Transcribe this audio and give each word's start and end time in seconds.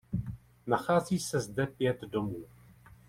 Nachází 0.67 1.19
se 1.19 1.39
zde 1.39 1.67
pět 1.67 2.01
domů. 2.01 2.45